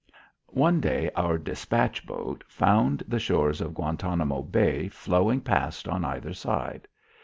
One 0.47 0.79
day, 0.79 1.11
our 1.15 1.37
despatch 1.37 2.07
boat 2.07 2.43
found 2.47 3.03
the 3.07 3.19
shores 3.19 3.61
of 3.61 3.75
Guantanamo 3.75 4.41
Bay 4.41 4.89
flowing 4.89 5.41
past 5.41 5.87
on 5.87 6.03
either 6.03 6.33
side. 6.33 6.87